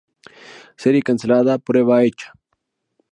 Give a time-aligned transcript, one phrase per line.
[0.77, 2.33] Serie cancelada, prueba hecha...